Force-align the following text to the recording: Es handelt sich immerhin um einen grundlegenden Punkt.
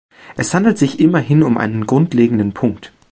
Es 0.35 0.51
handelt 0.55 0.79
sich 0.79 0.99
immerhin 0.99 1.43
um 1.43 1.59
einen 1.59 1.85
grundlegenden 1.85 2.53
Punkt. 2.55 2.91